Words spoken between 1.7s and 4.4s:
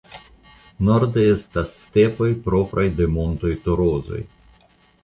stepoj propraj de Montoj Torozoj.